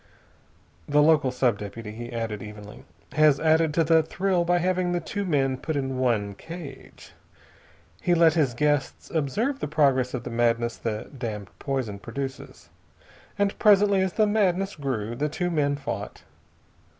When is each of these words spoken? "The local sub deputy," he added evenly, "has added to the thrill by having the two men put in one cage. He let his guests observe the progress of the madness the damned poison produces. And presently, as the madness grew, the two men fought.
"The 0.89 0.99
local 1.03 1.29
sub 1.29 1.59
deputy," 1.59 1.91
he 1.91 2.11
added 2.11 2.41
evenly, 2.41 2.85
"has 3.13 3.39
added 3.39 3.71
to 3.75 3.83
the 3.83 4.01
thrill 4.01 4.43
by 4.43 4.57
having 4.57 4.91
the 4.93 4.99
two 4.99 5.23
men 5.25 5.57
put 5.57 5.75
in 5.75 5.99
one 5.99 6.33
cage. 6.33 7.11
He 8.01 8.15
let 8.15 8.33
his 8.33 8.55
guests 8.55 9.11
observe 9.11 9.59
the 9.59 9.67
progress 9.67 10.15
of 10.15 10.23
the 10.23 10.31
madness 10.31 10.75
the 10.75 11.07
damned 11.15 11.49
poison 11.59 11.99
produces. 11.99 12.67
And 13.37 13.55
presently, 13.59 14.01
as 14.01 14.13
the 14.13 14.25
madness 14.25 14.75
grew, 14.75 15.15
the 15.15 15.29
two 15.29 15.51
men 15.51 15.75
fought. 15.75 16.23